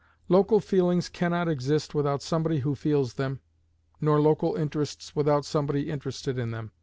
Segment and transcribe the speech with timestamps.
[0.29, 3.39] Local feelings can not exist without somebody who feels them,
[4.01, 6.71] nor local interests without somebody interested in them.